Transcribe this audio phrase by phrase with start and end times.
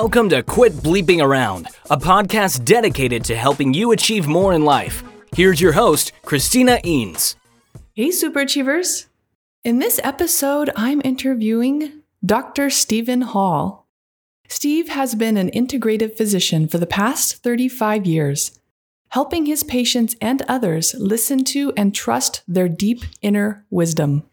[0.00, 5.02] Welcome to Quit Bleeping Around, a podcast dedicated to helping you achieve more in life.
[5.34, 7.34] Here's your host, Christina Eanes.
[7.94, 9.06] Hey, super achievers.
[9.64, 12.68] In this episode, I'm interviewing Dr.
[12.68, 13.88] Stephen Hall.
[14.48, 18.60] Steve has been an integrative physician for the past 35 years,
[19.08, 24.24] helping his patients and others listen to and trust their deep inner wisdom.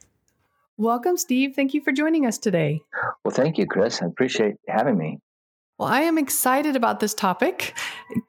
[0.75, 1.53] Welcome, Steve.
[1.55, 2.81] Thank you for joining us today.
[3.23, 4.01] Well, thank you, Chris.
[4.01, 5.19] I appreciate having me.
[5.83, 7.77] Well, I am excited about this topic.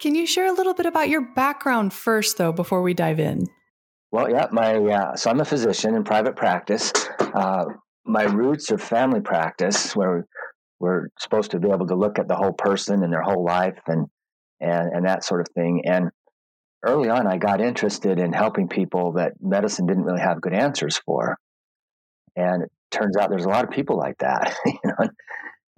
[0.00, 3.46] Can you share a little bit about your background first, though, before we dive in?
[4.10, 6.92] Well, yeah, my uh, so I'm a physician in private practice.
[7.20, 7.66] Uh,
[8.04, 10.26] my roots are family practice, where
[10.80, 13.78] we're supposed to be able to look at the whole person and their whole life
[13.86, 14.08] and
[14.58, 15.82] and and that sort of thing.
[15.86, 16.10] And
[16.84, 20.96] early on, I got interested in helping people that medicine didn't really have good answers
[21.06, 21.38] for.
[22.34, 25.08] And it turns out there's a lot of people like that, you know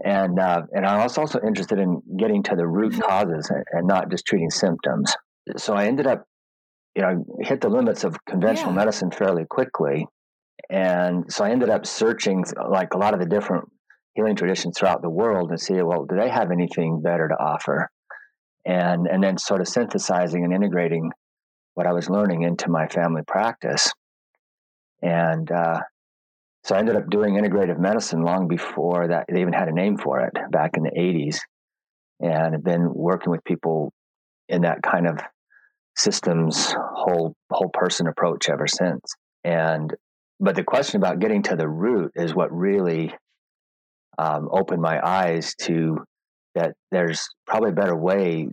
[0.04, 3.86] and uh, and I was also interested in getting to the root causes and, and,
[3.86, 5.14] not just treating symptoms.
[5.56, 6.24] So I ended up,
[6.94, 8.78] you know, hit the limits of conventional yeah.
[8.78, 10.06] medicine fairly quickly,
[10.68, 13.64] and so I ended up searching like a lot of the different
[14.14, 17.90] healing traditions throughout the world to see, well, do they have anything better to offer,
[18.66, 21.10] and and then sort of synthesizing and integrating
[21.74, 23.90] what I was learning into my family practice,
[25.02, 25.80] and uh,
[26.66, 29.96] so I ended up doing integrative medicine long before that they even had a name
[29.96, 31.38] for it back in the 80s.
[32.18, 33.92] And have been working with people
[34.48, 35.20] in that kind of
[35.96, 39.14] systems whole whole person approach ever since.
[39.44, 39.94] And
[40.40, 43.14] but the question about getting to the root is what really
[44.18, 45.98] um, opened my eyes to
[46.56, 48.48] that there's probably a better way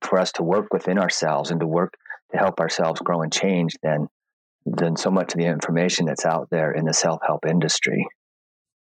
[0.00, 1.92] for us to work within ourselves and to work
[2.32, 4.08] to help ourselves grow and change than
[4.66, 8.06] than so much of the information that's out there in the self help industry.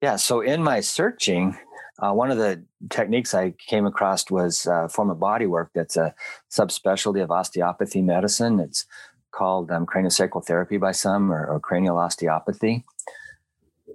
[0.01, 0.16] Yeah.
[0.16, 1.57] So in my searching,
[2.00, 5.97] uh, one of the techniques I came across was a form of body work that's
[5.97, 6.13] a
[6.50, 8.59] subspecialty of osteopathy medicine.
[8.59, 8.85] It's
[9.31, 12.85] called um, craniosacral therapy by some or, or cranial osteopathy.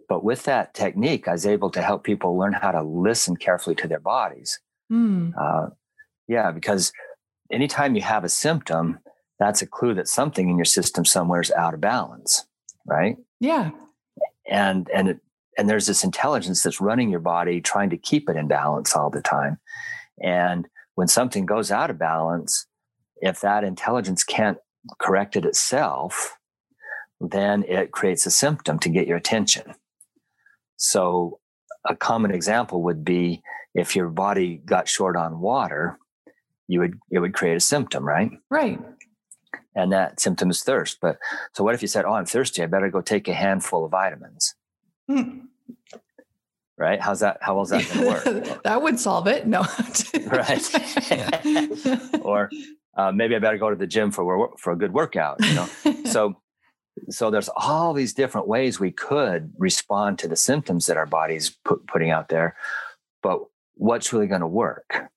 [0.08, 3.74] But with that technique, I was able to help people learn how to listen carefully
[3.76, 4.60] to their bodies.
[4.92, 5.32] Mm.
[5.38, 5.70] Uh,
[6.28, 6.92] yeah, because
[7.50, 8.98] anytime you have a symptom,
[9.38, 12.46] that's a clue that something in your system somewhere is out of balance,
[12.86, 13.16] right?
[13.40, 13.70] Yeah.
[14.48, 15.20] And and it,
[15.56, 19.10] and there's this intelligence that's running your body trying to keep it in balance all
[19.10, 19.58] the time.
[20.22, 22.66] And when something goes out of balance,
[23.16, 24.58] if that intelligence can't
[24.98, 26.36] correct it itself,
[27.20, 29.74] then it creates a symptom to get your attention.
[30.76, 31.38] So
[31.88, 33.42] a common example would be
[33.74, 35.98] if your body got short on water,
[36.68, 38.30] you would it would create a symptom, right?
[38.50, 38.80] Right
[39.74, 40.98] and that symptom is thirst.
[41.00, 41.18] But
[41.52, 42.62] so what if you said, "Oh, I'm thirsty.
[42.62, 44.54] I better go take a handful of vitamins."
[45.08, 45.40] Hmm.
[46.76, 47.00] Right?
[47.00, 47.38] How's that?
[47.40, 48.62] How is that going to work?
[48.62, 49.46] that would solve it.
[49.46, 49.60] No.
[50.26, 52.20] right.
[52.22, 52.50] or
[52.96, 55.44] uh, maybe I better go to the gym for for a good workout.
[55.44, 55.68] You know.
[56.04, 56.36] so
[57.10, 61.50] so there's all these different ways we could respond to the symptoms that our body's
[61.64, 62.56] put, putting out there,
[63.22, 63.40] but
[63.74, 65.10] what's really going to work?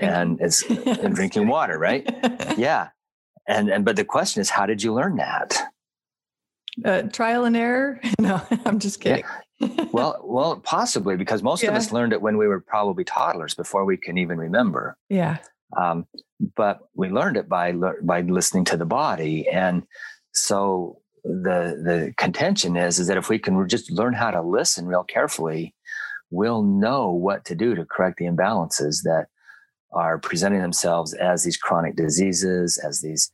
[0.00, 2.08] And it's in drinking water, right?
[2.58, 2.88] yeah.
[3.46, 5.58] And and but the question is, how did you learn that?
[6.84, 8.00] Uh, trial and error?
[8.20, 9.24] No, I'm just kidding.
[9.58, 9.86] Yeah.
[9.92, 11.70] well, well, possibly because most yeah.
[11.70, 14.96] of us learned it when we were probably toddlers before we can even remember.
[15.08, 15.38] Yeah.
[15.76, 16.06] Um,
[16.56, 17.72] but we learned it by
[18.02, 19.84] by listening to the body, and
[20.32, 24.86] so the the contention is is that if we can just learn how to listen
[24.86, 25.74] real carefully,
[26.30, 29.26] we'll know what to do to correct the imbalances that
[29.92, 33.30] are presenting themselves as these chronic diseases, as these,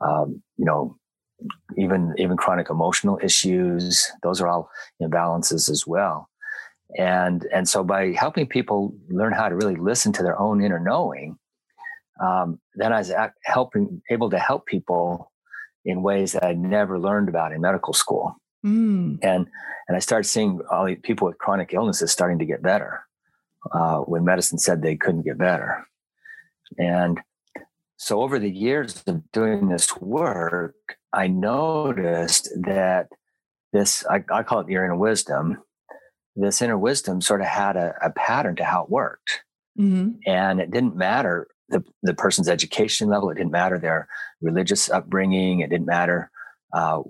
[0.00, 0.96] um, you know,
[1.76, 4.10] even even chronic emotional issues.
[4.22, 4.70] Those are all
[5.02, 6.28] imbalances as well.
[6.98, 10.78] And and so by helping people learn how to really listen to their own inner
[10.78, 11.38] knowing,
[12.22, 13.12] um, then I was
[13.44, 15.32] helping able to help people
[15.84, 18.36] in ways that I never learned about in medical school.
[18.64, 19.18] Mm.
[19.22, 19.46] And
[19.88, 23.04] and I started seeing all people with chronic illnesses starting to get better
[23.72, 25.86] uh, when medicine said they couldn't get better.
[26.78, 27.20] And
[27.96, 30.74] so over the years of doing this work,
[31.12, 33.08] I noticed that
[33.72, 35.62] this, I, I call it the inner wisdom,
[36.34, 39.42] this inner wisdom sort of had a, a pattern to how it worked.
[39.78, 40.18] Mm-hmm.
[40.26, 44.08] And it didn't matter the, the person's education level, it didn't matter their
[44.40, 46.30] religious upbringing, it didn't matter
[46.72, 47.00] uh,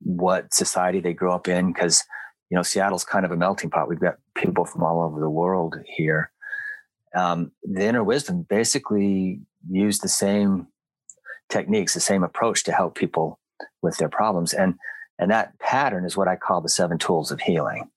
[0.00, 2.04] what society they grew up in, because
[2.50, 3.88] you know Seattle's kind of a melting pot.
[3.88, 6.30] We've got people from all over the world here,
[7.14, 10.68] um, the inner wisdom basically used the same
[11.48, 13.38] techniques, the same approach to help people
[13.82, 14.52] with their problems.
[14.52, 14.74] And
[15.18, 17.90] and that pattern is what I call the seven tools of healing.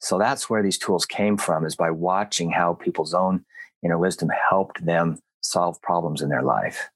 [0.00, 3.44] so that's where these tools came from is by watching how people's own
[3.82, 6.90] inner wisdom helped them solve problems in their life.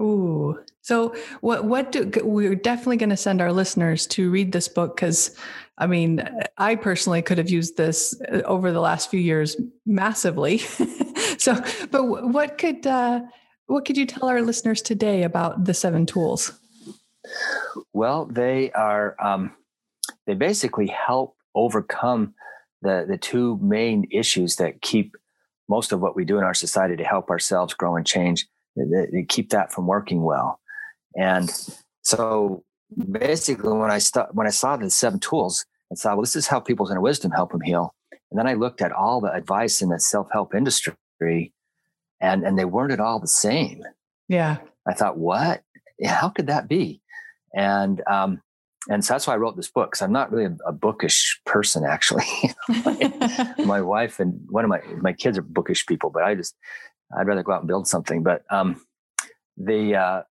[0.00, 0.58] Ooh.
[0.82, 4.96] So what what do we're definitely going to send our listeners to read this book
[4.96, 5.36] cuz
[5.78, 9.56] I mean, I personally could have used this uh, over the last few years
[9.86, 10.58] massively.
[11.38, 13.20] so but what could uh
[13.66, 16.52] what could you tell our listeners today about the seven tools?
[17.92, 19.52] Well, they are um
[20.26, 22.34] they basically help overcome
[22.82, 25.14] the the two main issues that keep
[25.68, 28.46] most of what we do in our society to help ourselves grow and change
[28.76, 30.60] they keep that from working well.
[31.16, 31.50] And
[32.02, 32.64] so
[33.10, 36.46] basically when i st- when i saw the seven tools and saw well this is
[36.46, 37.94] how people's inner wisdom help them heal.
[38.30, 41.52] And then i looked at all the advice in the self-help industry
[42.20, 43.82] and and they weren't at all the same.
[44.28, 44.58] Yeah.
[44.86, 45.62] I thought what?
[46.04, 47.00] How could that be?
[47.54, 48.42] And um
[48.88, 51.38] and so that's why I wrote this book because I'm not really a, a bookish
[51.44, 52.24] person actually.
[52.68, 56.56] my, my, wife and one of my my kids are bookish people, but I just
[57.16, 58.22] I'd rather go out and build something.
[58.22, 58.80] But um,
[59.56, 60.22] the uh,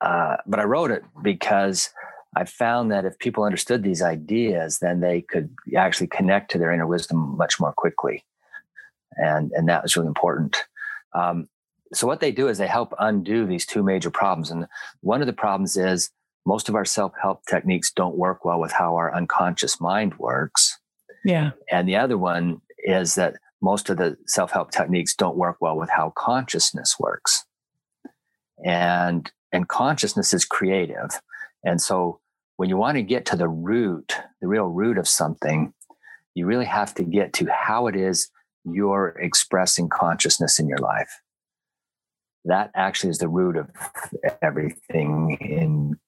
[0.00, 1.90] uh, but I wrote it because
[2.36, 6.72] I found that if people understood these ideas, then they could actually connect to their
[6.72, 8.24] inner wisdom much more quickly,
[9.12, 10.64] and and that was really important.
[11.14, 11.48] Um,
[11.92, 14.66] so what they do is they help undo these two major problems, and
[15.00, 16.10] one of the problems is
[16.46, 20.78] most of our self-help techniques don't work well with how our unconscious mind works.
[21.24, 21.52] Yeah.
[21.70, 25.88] And the other one is that most of the self-help techniques don't work well with
[25.88, 27.44] how consciousness works.
[28.64, 31.20] And and consciousness is creative.
[31.64, 32.20] And so
[32.56, 35.72] when you want to get to the root, the real root of something,
[36.34, 38.30] you really have to get to how it is
[38.64, 41.20] you're expressing consciousness in your life.
[42.44, 43.70] That actually is the root of
[44.42, 45.98] everything in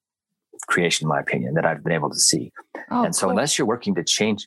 [0.67, 2.52] creation, in my opinion, that I've been able to see.
[2.91, 3.31] Oh, and so, cool.
[3.31, 4.47] unless you're working to change,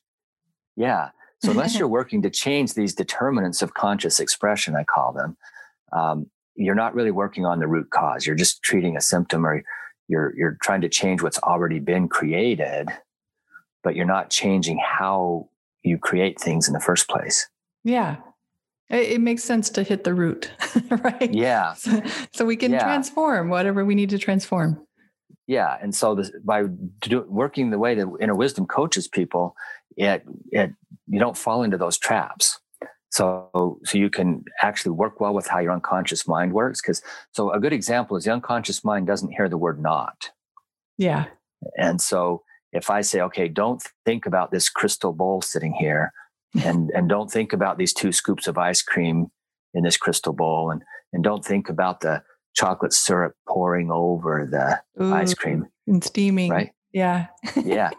[0.75, 1.09] yeah.
[1.41, 5.37] So, unless you're working to change these determinants of conscious expression, I call them,
[5.91, 8.25] um, you're not really working on the root cause.
[8.25, 9.63] You're just treating a symptom, or
[10.07, 12.89] you're you're trying to change what's already been created,
[13.83, 15.49] but you're not changing how
[15.83, 17.47] you create things in the first place.
[17.83, 18.17] Yeah,
[18.89, 20.51] it, makes sense to hit the root,
[20.89, 21.33] right?
[21.33, 21.75] Yeah.
[21.79, 22.03] So,
[22.33, 22.83] so we can yeah.
[22.83, 24.85] transform whatever we need to transform
[25.49, 26.63] yeah and so this, by
[27.01, 29.55] do, working the way that inner wisdom coaches people
[29.99, 30.71] it it
[31.07, 32.59] you don't fall into those traps
[33.11, 37.01] so so you can actually work well with how your unconscious mind works because
[37.31, 40.31] so a good example is the unconscious mind doesn't hear the word not
[40.97, 41.25] yeah
[41.77, 42.41] and so
[42.71, 46.11] if i say okay don't think about this crystal bowl sitting here
[46.63, 49.27] and and don't think about these two scoops of ice cream
[49.73, 50.81] in this crystal bowl and
[51.13, 52.23] and don't think about the
[52.55, 56.51] chocolate syrup pouring over the Ooh, ice cream and steaming.
[56.51, 56.71] Right?
[56.93, 57.27] Yeah.
[57.65, 57.91] yeah.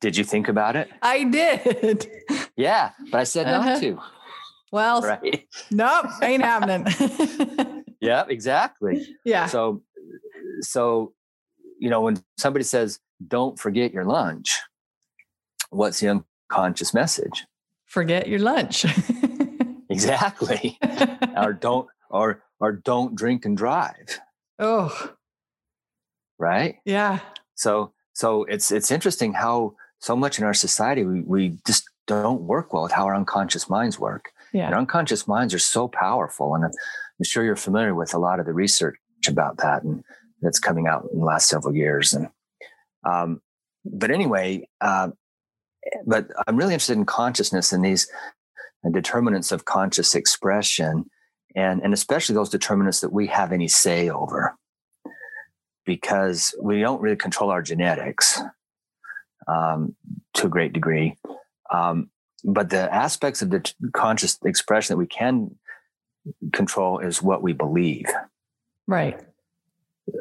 [0.00, 0.90] Did you think about it?
[1.02, 2.10] I did.
[2.56, 3.68] Yeah, but I said uh-huh.
[3.68, 3.98] not to.
[4.70, 5.44] Well, right.
[5.72, 7.84] nope, ain't happening.
[8.00, 9.04] yeah, exactly.
[9.24, 9.46] Yeah.
[9.46, 9.82] So,
[10.60, 11.14] so,
[11.80, 14.56] you know, when somebody says, don't forget your lunch,
[15.70, 17.44] what's the unconscious message?
[17.86, 18.86] Forget your lunch.
[19.90, 20.78] exactly.
[21.36, 24.20] or don't, or or don't drink and drive.
[24.58, 25.12] Oh.
[26.38, 26.76] Right?
[26.84, 27.18] Yeah.
[27.56, 32.42] So so it's it's interesting how so much in our society we we just don't
[32.42, 34.32] work well with how our unconscious minds work.
[34.52, 34.68] Yeah.
[34.70, 36.54] Our unconscious minds are so powerful.
[36.54, 40.04] And I'm, I'm sure you're familiar with a lot of the research about that and
[40.42, 42.12] that's coming out in the last several years.
[42.12, 42.28] And
[43.04, 43.40] um,
[43.84, 45.10] but anyway, uh,
[46.06, 48.08] but I'm really interested in consciousness and these
[48.92, 51.06] determinants of conscious expression
[51.56, 54.56] and, and especially those determinants that we have any say over
[55.84, 58.40] because we don't really control our genetics
[59.46, 59.94] um,
[60.34, 61.16] to a great degree.
[61.72, 62.10] Um,
[62.44, 65.56] but the aspects of the conscious expression that we can
[66.52, 68.06] control is what we believe.
[68.86, 69.20] Right.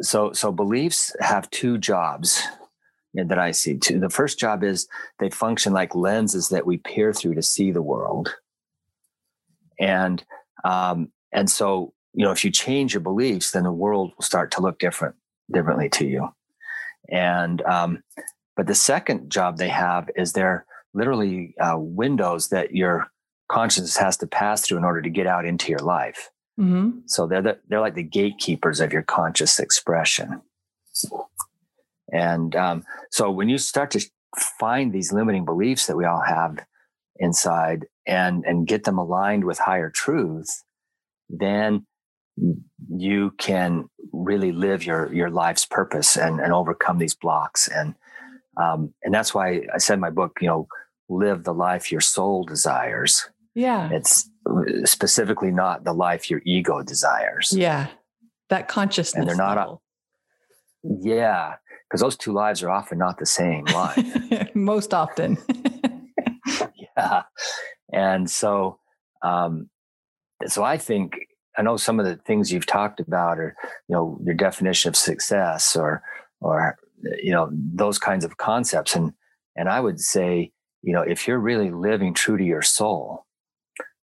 [0.02, 2.42] So, so beliefs have two jobs
[3.14, 3.78] that I see.
[3.78, 4.00] Two.
[4.00, 4.88] The first job is
[5.20, 8.36] they function like lenses that we peer through to see the world.
[9.80, 10.24] And
[10.64, 14.52] um, and so, you know, if you change your beliefs, then the world will start
[14.52, 15.16] to look different,
[15.52, 16.30] differently to you.
[17.10, 18.04] And, um,
[18.56, 23.08] but the second job they have is they're literally uh, windows that your
[23.50, 26.30] consciousness has to pass through in order to get out into your life.
[26.60, 27.00] Mm-hmm.
[27.08, 30.42] So they're the, they're like the gatekeepers of your conscious expression.
[32.12, 34.06] And um, so when you start to
[34.60, 36.60] find these limiting beliefs that we all have
[37.18, 40.64] inside and and get them aligned with higher truth,
[41.30, 41.86] then
[42.96, 47.96] you can really live your your life's purpose and and overcome these blocks and
[48.58, 50.68] um, and that's why I said in my book, you know,
[51.10, 53.30] live the life your soul desires.
[53.56, 53.90] Yeah.
[53.92, 54.30] It's
[54.86, 57.54] specifically not the life your ego desires.
[57.56, 57.88] Yeah.
[58.50, 59.22] That consciousness.
[59.22, 59.78] And they're not, a,
[60.84, 61.56] yeah,
[61.90, 64.54] because those two lives are often not the same life.
[64.56, 65.38] Most often.
[66.98, 67.24] yeah.
[67.92, 68.80] And so,
[69.24, 69.70] um,
[70.46, 71.14] so I think
[71.58, 73.56] I know some of the things you've talked about, or
[73.88, 76.02] you know, your definition of success, or
[76.42, 76.78] or
[77.22, 79.14] you know, those kinds of concepts, and
[79.56, 83.26] and I would say, you know, if you're really living true to your soul,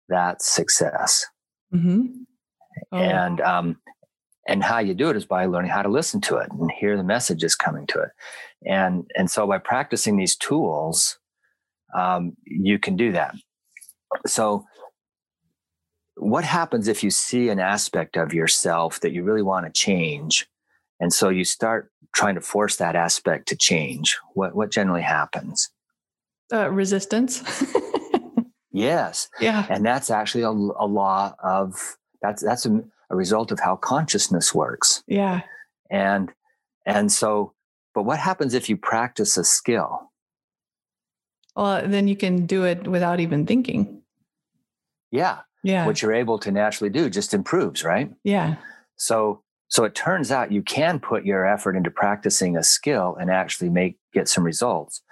[0.08, 1.26] that's success.
[1.74, 2.06] Mm-hmm.
[2.92, 2.96] Oh.
[2.96, 3.76] And um,
[4.46, 6.96] and how you do it is by learning how to listen to it and hear
[6.96, 8.10] the messages coming to it,
[8.66, 11.18] and and so by practicing these tools,
[11.96, 13.34] um, you can do that.
[14.26, 14.66] So
[16.20, 20.46] what happens if you see an aspect of yourself that you really want to change?
[21.00, 24.18] And so you start trying to force that aspect to change.
[24.34, 25.70] What what generally happens?
[26.52, 27.42] Uh, resistance.
[28.72, 29.28] Yes.
[29.40, 29.66] Yeah.
[29.68, 34.54] And that's actually a, a law of that's that's a, a result of how consciousness
[34.54, 35.02] works.
[35.06, 35.42] Yeah.
[35.90, 36.30] And
[36.86, 37.52] and so
[37.94, 40.12] but what happens if you practice a skill?
[41.56, 44.02] Well then you can do it without even thinking.
[45.10, 45.86] Yeah yeah.
[45.86, 48.10] what you're able to naturally do just improves right?
[48.24, 48.56] Yeah.
[48.96, 53.30] So so it turns out you can put your effort into practicing a skill and
[53.30, 55.02] actually make get some results.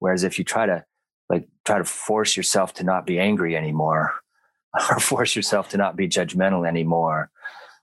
[0.00, 0.84] Whereas if you try to
[1.28, 4.14] like try to force yourself to not be angry anymore
[4.90, 7.30] or force yourself to not be judgmental anymore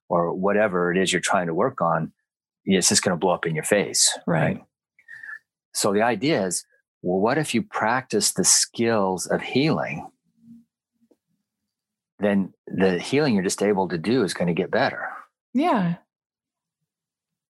[0.09, 2.11] or whatever it is you're trying to work on
[2.65, 4.55] it's just going to blow up in your face right.
[4.55, 4.63] right?
[5.73, 6.65] So the idea is
[7.01, 10.07] well what if you practice the skills of healing
[12.19, 15.09] then the healing you're just able to do is going to get better.
[15.53, 15.95] Yeah.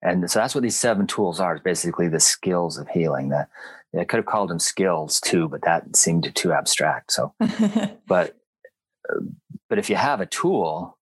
[0.01, 3.29] And so that's what these seven tools are, is basically the skills of healing.
[3.29, 3.49] That
[3.97, 7.11] I could have called them skills too, but that seemed too abstract.
[7.11, 7.33] So,
[8.07, 8.37] but,
[9.69, 10.97] but if you have a tool,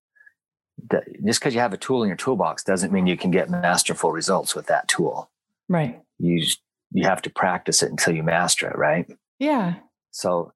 [0.89, 3.49] that just because you have a tool in your toolbox doesn't mean you can get
[3.49, 5.29] masterful results with that tool.
[5.69, 6.01] Right.
[6.17, 6.45] You,
[6.91, 8.77] you have to practice it until you master it.
[8.77, 9.11] Right.
[9.39, 9.75] Yeah.
[10.11, 10.53] So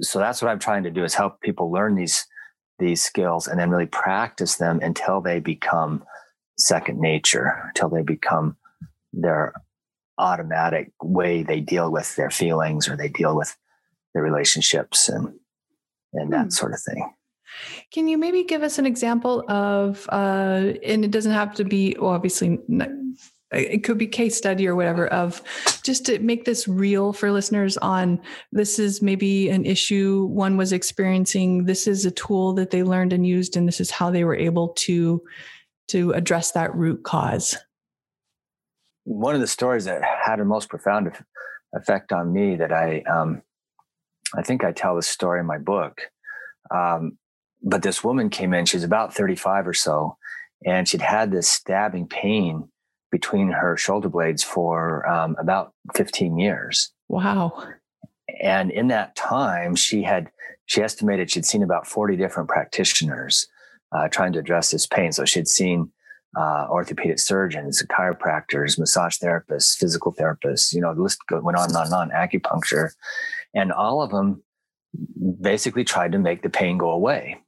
[0.00, 2.26] so that's what I'm trying to do is help people learn these
[2.78, 6.04] these skills and then really practice them until they become
[6.58, 8.56] second nature, until they become
[9.12, 9.52] their
[10.16, 13.56] automatic way they deal with their feelings or they deal with
[14.14, 15.34] their relationships and
[16.12, 16.50] and that hmm.
[16.50, 17.12] sort of thing.
[17.92, 21.96] Can you maybe give us an example of, uh, and it doesn't have to be
[21.98, 22.58] well, obviously
[23.52, 25.42] it could be case study or whatever of
[25.82, 28.20] just to make this real for listeners on
[28.52, 31.64] this is maybe an issue one was experiencing.
[31.64, 34.36] This is a tool that they learned and used and this is how they were
[34.36, 35.22] able to
[35.88, 37.56] to address that root cause.
[39.04, 41.10] One of the stories that had a most profound
[41.74, 43.42] effect on me that i um,
[44.36, 46.00] i think i tell this story in my book
[46.70, 47.18] um,
[47.62, 50.16] but this woman came in she's about 35 or so
[50.64, 52.68] and she'd had this stabbing pain
[53.10, 56.92] between her shoulder blades for um, about 15 years.
[57.08, 57.64] Wow.
[58.42, 60.30] And in that time, she had,
[60.66, 63.46] she estimated she'd seen about 40 different practitioners
[63.92, 65.12] uh, trying to address this pain.
[65.12, 65.90] So she'd seen
[66.36, 71.76] uh, orthopedic surgeons, chiropractors, massage therapists, physical therapists, you know, the list went on and
[71.76, 72.90] on and on, acupuncture.
[73.54, 74.42] And all of them
[75.40, 77.38] basically tried to make the pain go away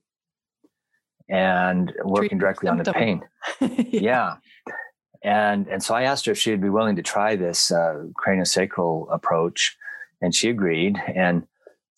[1.29, 3.23] and working directly on the pain.
[3.61, 3.77] yeah.
[3.93, 4.35] yeah
[5.23, 9.07] and and so I asked her if she'd be willing to try this uh, craniosacral
[9.13, 9.77] approach,
[10.21, 10.97] and she agreed.
[11.15, 11.47] And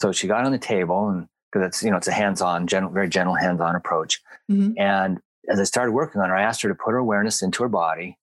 [0.01, 2.91] so she got on the table, and because it's you know it's a hands-on, gentle,
[2.91, 4.21] very gentle hands-on approach.
[4.51, 4.73] Mm-hmm.
[4.79, 7.63] And as I started working on her, I asked her to put her awareness into
[7.63, 8.19] her body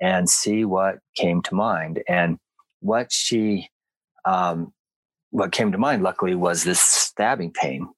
[0.00, 2.02] and see what came to mind.
[2.08, 2.38] And
[2.80, 3.70] what she,
[4.24, 4.72] um,
[5.30, 7.88] what came to mind, luckily, was this stabbing pain.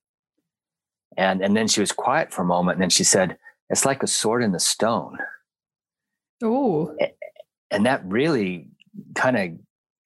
[1.16, 3.38] And and then she was quiet for a moment, and then she said,
[3.70, 5.16] "It's like a sword in the stone."
[6.42, 6.96] Oh.
[7.70, 8.68] And that really
[9.14, 9.50] kind of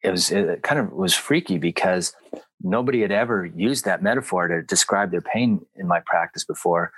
[0.02, 2.14] it was it kind of was freaky because
[2.62, 6.92] nobody had ever used that metaphor to describe their pain in my practice before.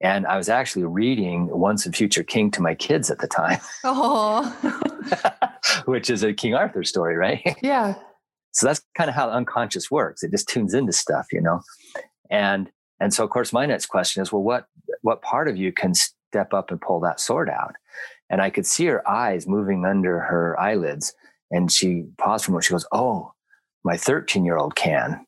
[0.00, 3.60] And I was actually reading Once and Future King to my kids at the time.
[3.84, 4.42] Oh.
[5.84, 7.56] Which is a King Arthur story, right?
[7.62, 7.94] Yeah.
[8.54, 10.22] So that's kind of how unconscious works.
[10.22, 11.62] It just tunes into stuff, you know.
[12.30, 12.70] And
[13.00, 14.66] and so of course my next question is, well, what
[15.00, 17.76] what part of you can step up and pull that sword out?
[18.32, 21.14] And I could see her eyes moving under her eyelids.
[21.52, 22.64] And she paused for a moment.
[22.64, 23.34] She goes, Oh,
[23.84, 25.26] my 13 year old can.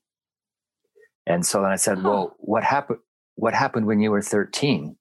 [1.26, 2.08] And so then I said, huh.
[2.08, 2.98] Well, what happened?
[3.36, 4.96] What happened when you were 13?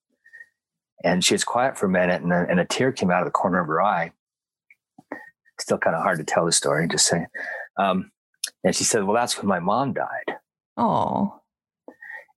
[1.03, 3.25] And she was quiet for a minute and a, and a tear came out of
[3.27, 4.11] the corner of her eye.
[5.59, 7.27] Still kind of hard to tell the story, just saying.
[7.77, 8.11] Um,
[8.63, 10.37] And she said, Well, that's when my mom died.
[10.77, 11.41] Oh.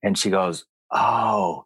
[0.02, 1.64] And she goes, Oh,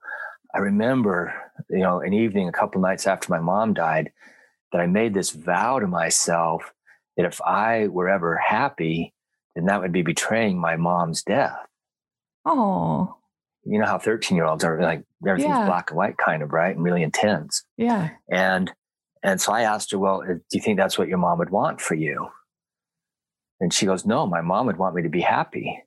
[0.55, 4.13] I remember, you know, an evening a couple nights after my mom died,
[4.73, 6.73] that I made this vow to myself
[7.17, 9.13] that if I were ever happy,
[9.55, 11.59] then that would be betraying my mom's death.
[12.45, 13.17] Oh.
[13.65, 15.67] You know how 13 year olds are like everything's Yeah.
[15.67, 16.75] black and white kind of, right?
[16.75, 17.65] And really intense.
[17.77, 18.11] Yeah.
[18.31, 18.73] And
[19.23, 21.81] and so I asked her, Well, do you think that's what your mom would want
[21.81, 22.29] for you?
[23.61, 25.83] And she goes, No, my mom would want me to be happy.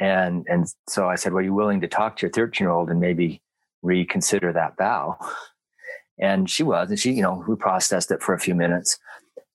[0.00, 2.70] And and so I said, Well, are you willing to talk to your 13 year
[2.72, 3.40] old and maybe
[3.86, 5.18] reconsider that vow?
[6.18, 8.98] And she was, and she, you know, we processed it for a few minutes.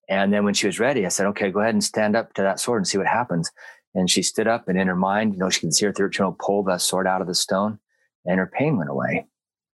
[0.10, 2.42] And then when she was ready, I said, Okay, go ahead and stand up to
[2.42, 3.52] that sword and see what happens.
[3.96, 6.20] And she stood up and in her mind, you know, she can see her 13
[6.20, 7.80] year old pull the sword out of the stone
[8.26, 9.28] and her pain went away.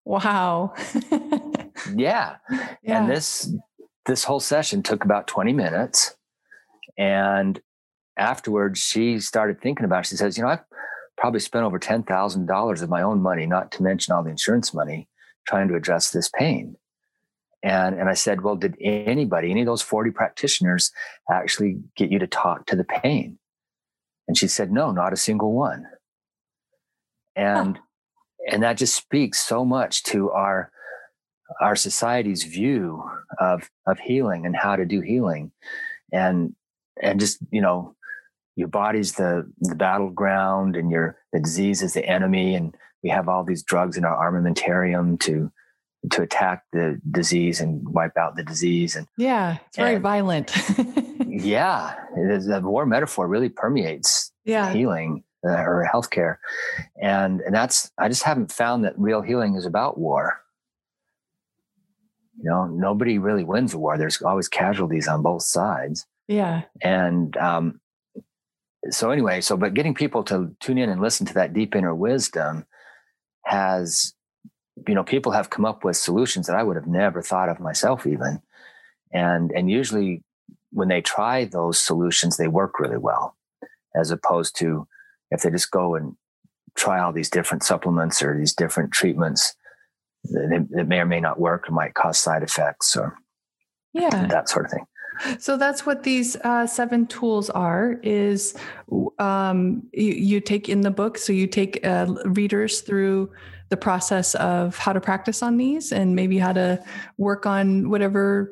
[0.05, 0.75] Wow.
[1.95, 2.37] Yeah.
[2.83, 2.99] yeah.
[3.01, 3.53] And this
[4.07, 6.15] this whole session took about 20 minutes.
[6.99, 7.61] And
[8.17, 10.09] afterwards, she started thinking about it.
[10.09, 10.65] She says, you know, I've
[11.17, 15.09] probably spent over $10,000 of my own money, not to mention all the insurance money,
[15.47, 16.77] trying to address this pain.
[17.63, 20.93] And, and I said, well, did anybody, any of those 40 practitioners
[21.31, 23.39] actually get you to talk to the pain?
[24.29, 25.87] And she said, no, not a single one.
[27.37, 27.79] And,
[28.51, 30.71] and that just speaks so much to our,
[31.61, 33.03] our society's view
[33.39, 35.53] of of healing and how to do healing
[36.13, 36.55] and
[37.01, 37.95] and just you know
[38.57, 43.29] your body's the the battleground and your the disease is the enemy and we have
[43.29, 45.51] all these drugs in our armamentarium to
[46.11, 49.59] to attack the disease and wipe out the disease and yeah.
[49.69, 50.53] It's very and- violent.
[51.27, 54.73] yeah is, the war metaphor really permeates yeah.
[54.73, 56.37] healing uh, or healthcare
[57.03, 60.41] and and that's i just haven't found that real healing is about war
[62.39, 66.63] you know nobody really wins a war there's always casualties on both sides Yeah.
[66.83, 67.81] and um
[68.91, 71.95] so anyway so but getting people to tune in and listen to that deep inner
[71.95, 72.67] wisdom
[73.45, 74.15] has
[74.87, 77.61] you know people have come up with solutions that i would have never thought of
[77.61, 78.41] myself even
[79.13, 80.23] and and usually
[80.71, 83.37] when they try those solutions they work really well
[83.95, 84.87] as opposed to
[85.31, 86.17] if they just go and
[86.77, 89.55] try all these different supplements or these different treatments
[90.25, 93.17] that, may or may not work or might cause side effects or
[93.93, 94.27] Yeah.
[94.27, 94.85] that sort of thing
[95.39, 97.99] So that's what these uh, seven tools are.
[98.03, 98.55] Is
[99.19, 103.31] um, you, you take in the book, so you take uh, readers through
[103.71, 106.83] the process of how to practice on these, and maybe how to
[107.19, 108.51] work on whatever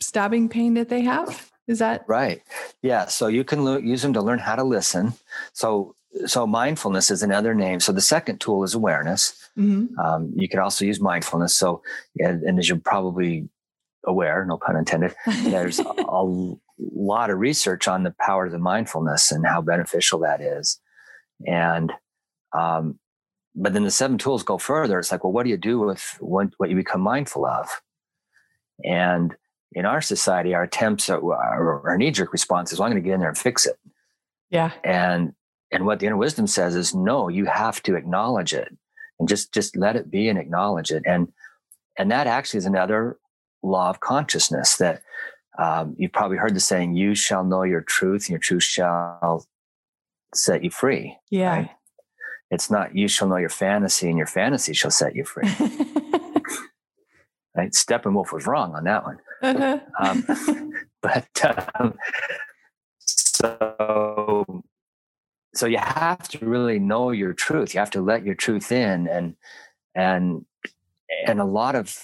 [0.00, 1.50] stabbing pain that they have.
[1.66, 2.42] Is that Right.
[2.82, 3.06] Yeah.
[3.06, 5.14] So you can lo- use them to learn how to listen.
[5.54, 5.94] So
[6.26, 7.80] so mindfulness is another name.
[7.80, 9.34] So the second tool is awareness.
[9.58, 9.98] Mhm.
[9.98, 11.56] Um, you can also use mindfulness.
[11.56, 11.82] So
[12.18, 13.48] and, and as you're probably
[14.06, 15.14] aware, no pun intended,
[15.44, 20.40] there's a, lot of research on the power of the mindfulness and how beneficial that
[20.40, 20.80] is.
[21.46, 21.92] And
[22.52, 22.98] um,
[23.54, 24.98] but then the seven tools go further.
[24.98, 27.68] It's like, well, what do you do with what, what you become mindful of?
[28.84, 29.34] And
[29.72, 33.06] in our society, our attempts, are, our, our knee-jerk response is, well, I'm going to
[33.06, 33.76] get in there and fix it.
[34.50, 35.34] yeah, And
[35.70, 38.76] and what the inner wisdom says is, no, you have to acknowledge it
[39.18, 41.02] and just just let it be and acknowledge it.
[41.06, 41.32] And
[41.98, 43.18] and that actually is another
[43.64, 45.02] law of consciousness that
[45.58, 49.46] um, you've probably heard the saying, "You shall know your truth, and your truth shall
[50.34, 51.56] set you free." yeah.
[51.56, 51.70] Right.
[52.50, 55.48] It's not you shall know your fantasy, and your fantasy shall set you free.
[57.56, 57.70] Right?
[57.70, 59.18] Steppenwolf was wrong on that one.
[59.40, 59.78] Uh-huh.
[60.00, 60.72] Um,
[61.02, 61.28] but
[61.78, 61.94] um,
[62.98, 64.64] so
[65.54, 69.06] so you have to really know your truth you have to let your truth in
[69.06, 69.36] and
[69.94, 70.44] and
[71.26, 71.96] and a lot of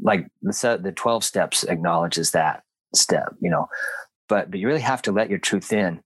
[0.00, 2.62] like the set the 12 steps acknowledges that
[2.94, 3.68] step you know
[4.28, 6.00] but but you really have to let your truth in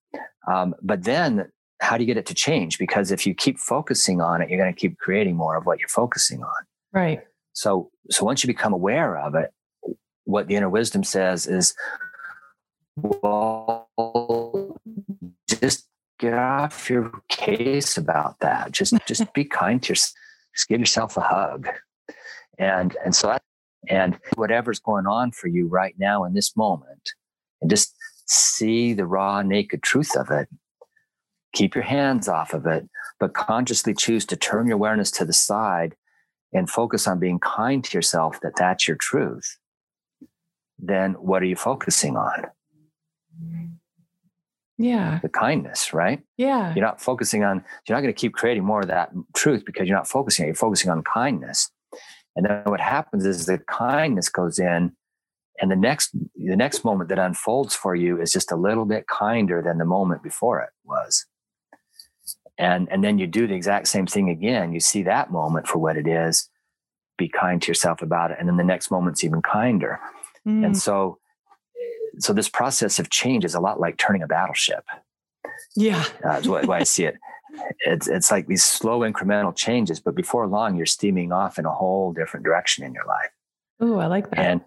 [0.48, 4.20] um, but then how do you get it to change because if you keep focusing
[4.20, 7.20] on it you're going to keep creating more of what you're focusing on right.
[7.52, 9.52] so so once you become aware of it,
[10.24, 11.74] what the inner wisdom says is,
[12.96, 13.88] well,
[15.48, 15.86] just
[16.18, 18.72] get off your case about that.
[18.72, 20.14] Just just be kind to yourself.
[20.54, 21.68] Just give yourself a hug,
[22.58, 23.42] and and so that,
[23.88, 27.12] and whatever's going on for you right now in this moment,
[27.60, 27.94] and just
[28.26, 30.48] see the raw, naked truth of it.
[31.52, 35.32] Keep your hands off of it, but consciously choose to turn your awareness to the
[35.32, 35.94] side
[36.52, 39.58] and focus on being kind to yourself that that's your truth,
[40.78, 42.46] then what are you focusing on?
[44.78, 45.20] Yeah.
[45.22, 46.22] The kindness, right?
[46.36, 46.74] Yeah.
[46.74, 49.88] You're not focusing on, you're not going to keep creating more of that truth because
[49.88, 51.70] you're not focusing, on, you're focusing on kindness.
[52.36, 54.92] And then what happens is the kindness goes in
[55.60, 59.06] and the next the next moment that unfolds for you is just a little bit
[59.06, 61.26] kinder than the moment before it was.
[62.58, 64.72] And and then you do the exact same thing again.
[64.72, 66.48] You see that moment for what it is.
[67.16, 69.98] Be kind to yourself about it and then the next moment's even kinder.
[70.46, 70.64] Mm.
[70.64, 71.18] and so
[72.18, 74.84] so this process of change is a lot like turning a battleship.
[75.74, 76.04] Yeah.
[76.24, 77.16] Uh, that's the way i see it
[77.80, 81.72] it's it's like these slow incremental changes but before long you're steaming off in a
[81.72, 83.30] whole different direction in your life
[83.80, 84.60] oh i like that and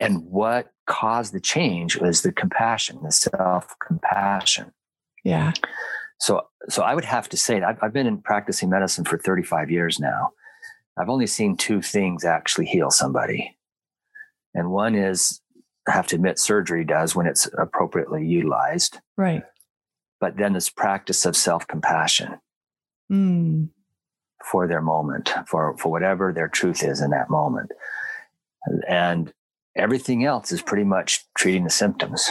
[0.00, 4.72] and what caused the change was the compassion, the self compassion.
[5.24, 5.52] Yeah.
[6.18, 9.70] So, so I would have to say I've, I've been in practicing medicine for 35
[9.70, 10.30] years now.
[10.98, 13.56] I've only seen two things actually heal somebody.
[14.54, 15.40] And one is,
[15.86, 18.98] I have to admit, surgery does when it's appropriately utilized.
[19.16, 19.42] Right.
[20.20, 22.38] But then this practice of self compassion
[23.10, 23.68] mm.
[24.44, 27.70] for their moment, for, for whatever their truth is in that moment.
[28.88, 29.32] And
[29.76, 32.30] everything else is pretty much treating the symptoms.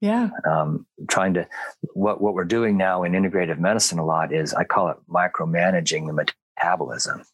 [0.00, 0.30] Yeah.
[0.48, 1.46] Um, trying to,
[1.94, 6.06] what, what we're doing now in integrative medicine a lot is I call it micromanaging
[6.06, 6.12] the
[6.58, 7.24] metabolism,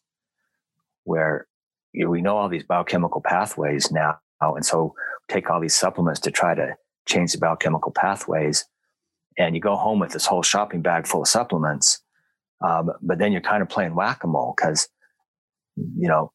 [1.03, 1.47] where
[1.93, 4.19] you know, we know all these biochemical pathways now.
[4.41, 4.93] And so
[5.29, 6.75] take all these supplements to try to
[7.07, 8.65] change the biochemical pathways.
[9.37, 12.01] And you go home with this whole shopping bag full of supplements.
[12.65, 14.87] Um, but then you're kind of playing whack a mole because,
[15.75, 16.31] you know,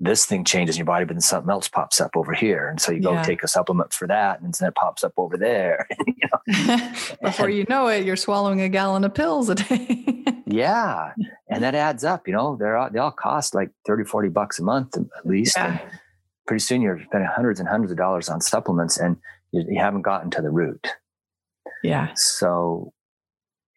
[0.00, 2.68] this thing changes in your body, but then something else pops up over here.
[2.68, 3.22] And so you go yeah.
[3.22, 5.86] take a supplement for that, and then it pops up over there.
[6.06, 6.92] you know?
[7.22, 10.24] Before you know it, you're swallowing a gallon of pills a day.
[10.46, 11.12] yeah.
[11.48, 14.58] And that adds up, you know, they're all, they all cost like 30, 40 bucks
[14.58, 15.56] a month at least.
[15.56, 15.78] Yeah.
[15.80, 15.80] And
[16.46, 19.16] pretty soon you're spending hundreds and hundreds of dollars on supplements and
[19.52, 20.88] you, you haven't gotten to the root.
[21.82, 22.08] Yeah.
[22.14, 22.92] So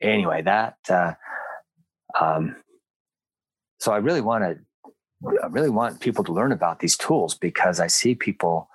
[0.01, 1.13] anyway, that, uh,
[2.19, 2.55] um,
[3.79, 4.59] so I really want to
[5.43, 8.69] I really want people to learn about these tools because I see people,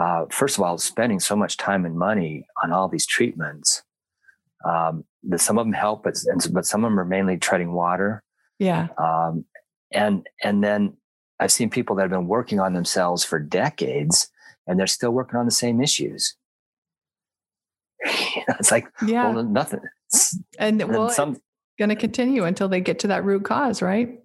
[0.00, 3.82] uh, first of all, spending so much time and money on all these treatments.
[4.64, 6.16] Um, that some of them help, but
[6.50, 8.22] but some of them are mainly treading water.
[8.58, 8.88] Yeah.
[8.96, 9.44] Um,
[9.92, 10.96] and and then
[11.40, 14.28] I've seen people that have been working on themselves for decades,
[14.66, 16.36] and they're still working on the same issues.
[18.58, 19.80] it's like yeah, well, nothing.
[20.58, 21.38] And, and well, some
[21.78, 24.20] going to continue until they get to that root cause, right?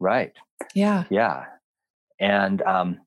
[0.00, 0.32] Right.
[0.74, 1.04] Yeah.
[1.10, 1.44] Yeah.
[2.18, 3.00] And um,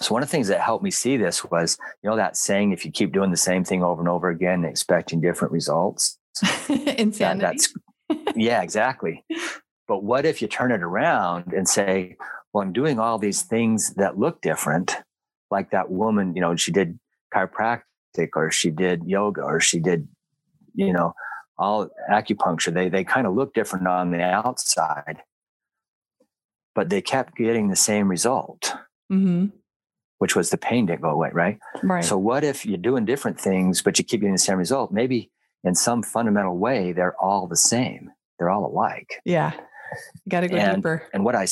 [0.00, 2.72] so one of the things that helped me see this was, you know, that saying,
[2.72, 6.18] if you keep doing the same thing over and over again, expecting different results.
[6.68, 7.40] Insanity.
[7.40, 7.74] That, that's
[8.34, 9.24] yeah, exactly.
[9.86, 12.16] But what if you turn it around and say,
[12.52, 14.96] well, I'm doing all these things that look different,
[15.50, 16.98] like that woman, you know, she did
[17.34, 17.82] chiropractic
[18.34, 20.08] or she did yoga or she did,
[20.74, 21.14] you know,
[21.58, 22.72] all acupuncture.
[22.72, 25.22] They they kind of look different on the outside
[26.74, 28.74] but they kept getting the same result,
[29.10, 29.46] mm-hmm.
[30.18, 31.58] which was the pain didn't go away, right?
[31.82, 32.04] Right.
[32.04, 34.92] So what if you're doing different things, but you keep getting the same result?
[34.92, 35.30] Maybe
[35.64, 38.10] in some fundamental way, they're all the same.
[38.38, 39.20] They're all alike.
[39.24, 39.52] Yeah.
[39.54, 41.08] you got to go and, deeper.
[41.12, 41.46] And what I,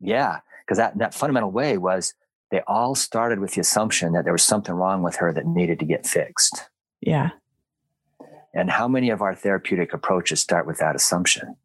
[0.00, 2.14] yeah, because that, that fundamental way was
[2.50, 5.78] they all started with the assumption that there was something wrong with her that needed
[5.80, 6.68] to get fixed.
[7.00, 7.30] Yeah.
[8.54, 11.56] And how many of our therapeutic approaches start with that assumption?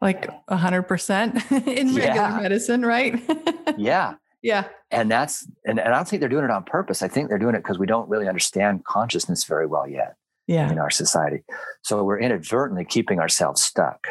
[0.00, 2.38] like a hundred percent in regular yeah.
[2.40, 3.20] medicine, right?
[3.76, 4.14] yeah.
[4.42, 4.68] Yeah.
[4.90, 7.02] And that's, and, and I don't think they're doing it on purpose.
[7.02, 10.14] I think they're doing it because we don't really understand consciousness very well yet
[10.46, 10.70] yeah.
[10.70, 11.42] in our society.
[11.82, 14.06] So we're inadvertently keeping ourselves stuck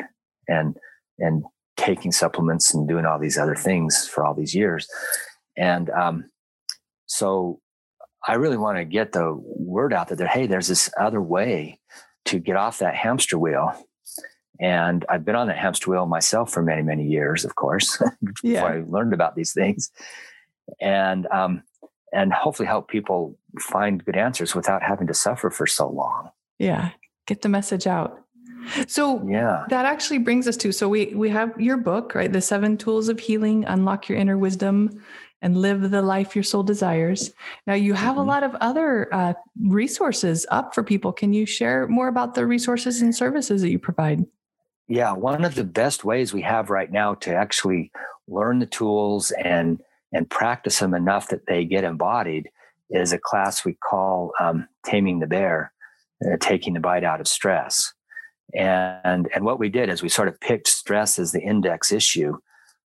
[0.50, 0.76] and,
[1.20, 1.44] and
[1.78, 4.90] taking supplements and doing all these other things for all these years.
[5.58, 6.30] And, um,
[7.06, 7.60] so
[8.28, 11.80] I really want to get the word out that there, hey, there's this other way
[12.26, 13.76] to get off that hamster wheel
[14.60, 18.52] and I've been on that hamster wheel myself for many, many years, of course, before
[18.52, 18.64] yeah.
[18.64, 19.92] I learned about these things.
[20.80, 21.64] And um,
[22.14, 26.30] and hopefully help people find good answers without having to suffer for so long.
[26.58, 26.92] Yeah.
[27.28, 28.22] Get the message out.
[28.88, 32.32] So yeah, that actually brings us to so we we have your book, right?
[32.32, 35.04] The seven tools of healing, unlock your inner wisdom
[35.46, 37.32] and live the life your soul desires.
[37.68, 38.22] Now you have mm-hmm.
[38.22, 41.14] a lot of other uh, resources up for people.
[41.14, 44.26] Can you share more about the resources and services that you provide?
[44.88, 47.92] Yeah, one of the best ways we have right now to actually
[48.28, 49.80] learn the tools and
[50.12, 52.50] and practice them enough that they get embodied
[52.90, 55.72] is a class we call um, "Taming the Bear,"
[56.26, 57.94] uh, taking the bite out of stress.
[58.56, 62.38] And and what we did is we sort of picked stress as the index issue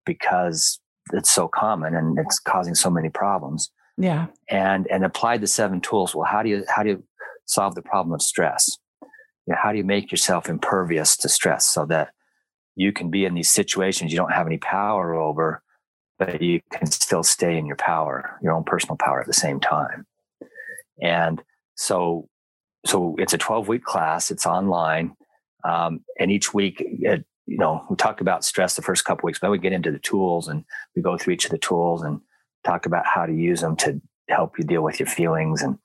[0.06, 0.79] because
[1.14, 3.72] it's so common and it's causing so many problems.
[3.98, 4.28] Yeah.
[4.50, 6.16] And and applied the seven tools.
[6.16, 7.04] Well, how do you how do you
[7.46, 8.78] solve the problem of stress?
[9.50, 12.10] you know, how do you make yourself impervious to stress so that
[12.76, 15.64] you can be in these situations you don't have any power over,
[16.20, 19.60] but you can still stay in your power, your own personal power at the same
[19.60, 20.06] time.
[21.02, 21.42] And
[21.74, 22.30] so,
[22.86, 24.30] so it's a 12 week class.
[24.30, 25.16] It's online.
[25.64, 29.40] Um, and each week, it, you know, we talk about stress the first couple weeks,
[29.40, 30.64] but we get into the tools and
[30.96, 32.22] we go through each of the tools and
[32.64, 35.80] talk about how to use them to help you deal with your feelings and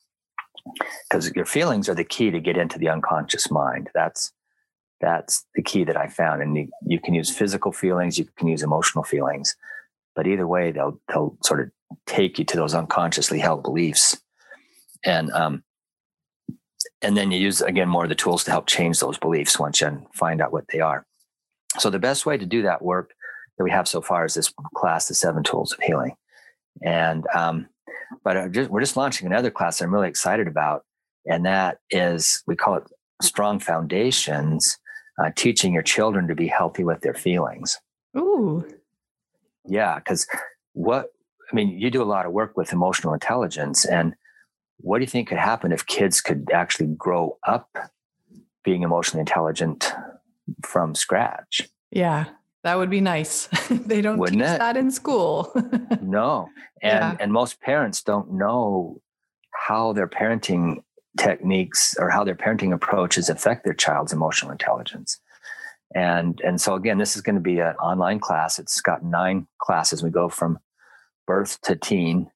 [1.09, 3.89] because your feelings are the key to get into the unconscious mind.
[3.95, 4.31] That's
[5.01, 6.43] that's the key that I found.
[6.43, 9.57] And you, you can use physical feelings, you can use emotional feelings,
[10.15, 11.71] but either way, they'll they'll sort of
[12.07, 14.21] take you to those unconsciously held beliefs,
[15.03, 15.65] and um,
[17.01, 19.81] and then you use again more of the tools to help change those beliefs once
[19.81, 21.07] you find out what they are.
[21.79, 23.15] So the best way to do that work
[23.57, 26.17] that we have so far is this class, the seven tools of healing,
[26.83, 27.69] and um,
[28.23, 30.85] but just, we're just launching another class I'm really excited about,
[31.27, 32.85] and that is we call it
[33.23, 34.79] strong foundations,
[35.19, 37.79] uh, teaching your children to be healthy with their feelings.
[38.17, 38.67] Ooh,
[39.67, 40.27] yeah, because
[40.73, 41.13] what
[41.51, 44.15] I mean, you do a lot of work with emotional intelligence, and
[44.79, 47.77] what do you think could happen if kids could actually grow up
[48.65, 49.93] being emotionally intelligent
[50.63, 51.69] from scratch?
[51.91, 52.27] Yeah,
[52.65, 53.47] that would be nice.
[53.71, 54.59] they don't Wouldn't teach it?
[54.59, 55.53] that in school.
[56.03, 56.49] no.
[56.83, 57.17] And yeah.
[57.21, 59.01] and most parents don't know
[59.53, 60.83] how their parenting
[61.19, 65.21] techniques or how their parenting approaches affect their child's emotional intelligence.
[65.95, 68.59] And and so again, this is going to be an online class.
[68.59, 70.03] It's got nine classes.
[70.03, 70.59] We go from
[71.27, 72.31] birth to teen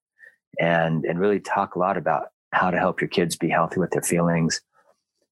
[0.60, 3.90] and and really talk a lot about how to help your kids be healthy with
[3.90, 4.60] their feelings.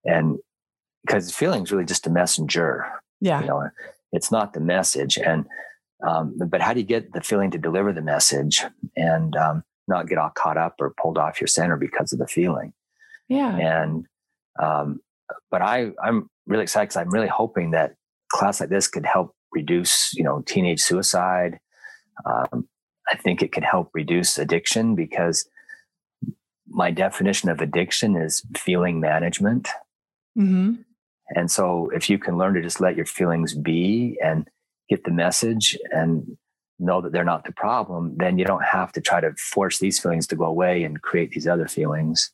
[0.04, 0.38] And
[1.06, 2.86] because feelings really just a messenger.
[3.20, 3.40] Yeah.
[3.40, 3.70] You know,
[4.12, 5.18] it's not the message.
[5.18, 5.46] And
[6.06, 8.62] um, but how do you get the feeling to deliver the message
[8.96, 12.26] and um, not get all caught up or pulled off your center because of the
[12.26, 12.72] feeling?
[13.28, 13.56] Yeah.
[13.56, 14.06] And
[14.60, 15.00] um,
[15.50, 17.94] but I I'm really excited because I'm really hoping that
[18.30, 21.58] class like this could help reduce you know teenage suicide.
[22.24, 22.68] Um,
[23.10, 25.48] I think it could help reduce addiction because
[26.68, 29.68] my definition of addiction is feeling management.
[30.36, 30.82] Mm-hmm.
[31.34, 34.48] And so if you can learn to just let your feelings be and
[34.88, 36.36] get the message and
[36.78, 39.98] know that they're not the problem, then you don't have to try to force these
[39.98, 42.30] feelings to go away and create these other feelings,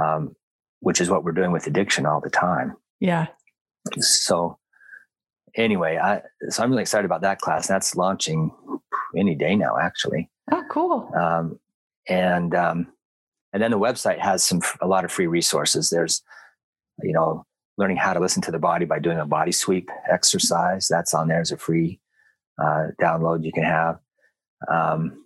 [0.00, 0.34] um,
[0.80, 2.74] which is what we're doing with addiction all the time.
[3.00, 3.26] Yeah.
[3.98, 4.58] So
[5.56, 7.66] anyway, I, so I'm really excited about that class.
[7.66, 8.52] That's launching
[9.16, 10.30] any day now, actually.
[10.50, 11.10] Oh, cool.
[11.14, 11.58] Um,
[12.08, 12.86] and, um,
[13.52, 15.90] and then the website has some, a lot of free resources.
[15.90, 16.22] There's,
[17.02, 17.44] you know,
[17.78, 20.88] learning how to listen to the body by doing a body sweep exercise.
[20.88, 22.00] That's on there as a free
[22.62, 23.98] uh, download you can have.
[24.70, 25.24] Um,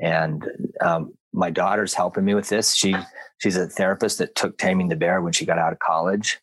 [0.00, 0.44] and
[0.80, 2.74] um, my daughter's helping me with this.
[2.74, 2.96] She
[3.38, 6.40] she's a therapist that took Taming the Bear when she got out of college,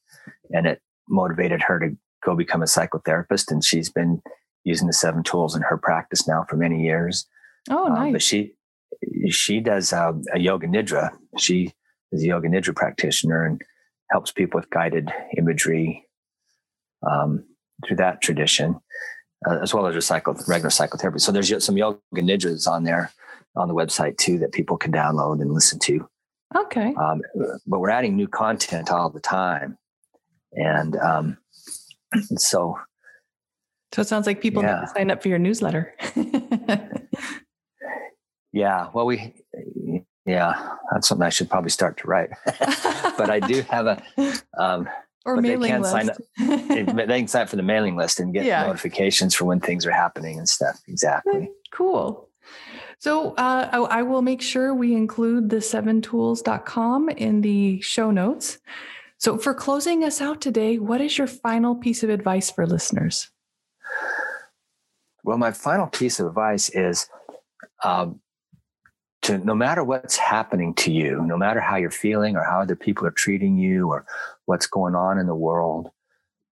[0.52, 3.52] and it motivated her to go become a psychotherapist.
[3.52, 4.22] And she's been
[4.64, 7.26] using the seven tools in her practice now for many years.
[7.70, 8.08] Oh, nice.
[8.08, 8.54] Um, but she
[9.30, 11.12] she does uh, a yoga nidra.
[11.38, 11.74] She
[12.12, 13.62] is a yoga nidra practitioner, and
[14.12, 16.08] helps people with guided imagery
[17.10, 17.46] um,
[17.86, 18.80] through that tradition,
[19.48, 21.20] uh, as well as a cycle, regular psychotherapy.
[21.20, 23.12] So there's some yoga nidras on there
[23.56, 26.08] on the website too that people can download and listen to.
[26.56, 26.94] Okay.
[26.96, 27.22] Um,
[27.66, 29.78] but we're adding new content all the time,
[30.54, 31.38] and um,
[32.38, 32.78] so.
[33.94, 34.76] So it sounds like people yeah.
[34.76, 35.94] need to sign up for your newsletter.
[38.54, 38.88] yeah.
[38.94, 39.34] Well, we
[40.26, 42.30] yeah, that's something I should probably start to write.
[43.18, 44.04] but I do have a
[44.58, 44.88] um,
[45.26, 45.92] or mailing they can list.
[45.92, 46.18] sign up.
[47.08, 48.66] they can sign up for the mailing list and get yeah.
[48.66, 50.80] notifications for when things are happening and stuff.
[50.88, 51.50] Exactly.
[51.72, 52.30] Cool.
[53.00, 58.60] So uh, I, I, will make sure we include the seventools.com in the show notes.
[59.18, 63.32] So for closing us out today, what is your final piece of advice for listeners?
[65.24, 67.08] Well, my final piece of advice is
[67.84, 68.20] um,
[69.24, 72.76] to no matter what's happening to you, no matter how you're feeling or how other
[72.76, 74.06] people are treating you or
[74.46, 75.90] what's going on in the world,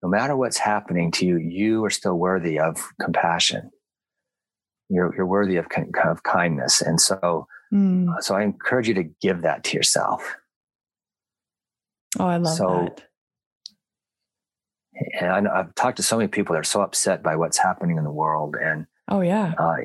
[0.02, 3.70] no matter what's happening to you, you are still worthy of compassion.
[4.88, 5.66] You're, you're worthy of,
[6.04, 6.80] of kindness.
[6.80, 8.08] And so, mm.
[8.20, 10.36] so I encourage you to give that to yourself.
[12.18, 13.04] Oh, I love so, that.
[15.20, 17.98] And I, have talked to so many people that are so upset by what's happening
[17.98, 18.56] in the world.
[18.60, 19.54] And, oh, yeah.
[19.58, 19.76] Uh,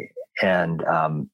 [0.41, 1.29] and, um,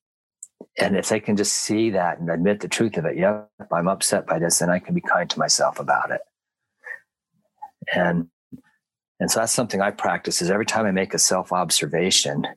[0.81, 3.87] and if they can just see that and admit the truth of it, yep, I'm
[3.87, 6.21] upset by this, then I can be kind to myself about it.
[7.93, 8.27] And
[9.19, 12.47] and so that's something I practice is every time I make a self observation,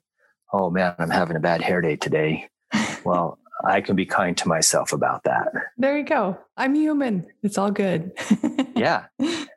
[0.53, 2.49] oh man, I'm having a bad hair day today.
[3.05, 5.49] Well, I can be kind to myself about that.
[5.77, 6.39] There you go.
[6.57, 7.27] I'm human.
[7.43, 8.13] It's all good.
[8.77, 9.05] yeah.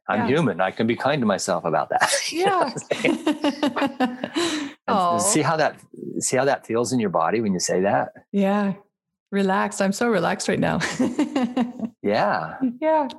[0.10, 0.27] I'm yeah.
[0.27, 0.60] human.
[0.60, 2.13] I can be kind to myself about that.
[2.32, 2.73] Yeah.
[5.19, 5.80] see how that
[6.19, 8.13] see how that feels in your body when you say that?
[8.32, 8.73] Yeah.
[9.32, 9.82] Relaxed.
[9.82, 10.80] I'm so relaxed right now.
[12.01, 12.56] yeah.
[12.80, 13.10] Yeah.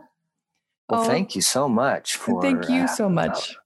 [0.88, 2.42] Well, oh, thank you so much uh, for.
[2.42, 3.56] Thank you uh, so much.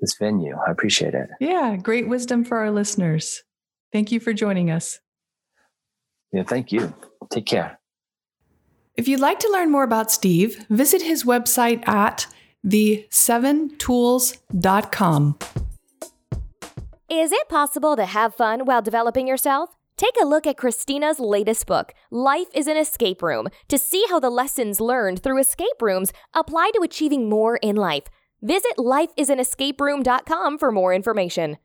[0.00, 0.56] this venue.
[0.66, 1.28] I appreciate it.
[1.40, 1.76] Yeah.
[1.76, 3.42] Great wisdom for our listeners.
[3.92, 5.00] Thank you for joining us.
[6.32, 6.44] Yeah.
[6.44, 6.94] Thank you.
[7.30, 7.78] Take care.
[8.96, 12.26] If you'd like to learn more about Steve, visit his website at
[12.64, 15.38] the7tools.com.
[17.08, 19.76] Is it possible to have fun while developing yourself?
[19.96, 24.18] Take a look at Christina's latest book, Life is an Escape Room, to see how
[24.18, 28.08] the lessons learned through escape rooms apply to achieving more in life.
[28.42, 31.58] Visit lifeisanescaperoom.com for more information.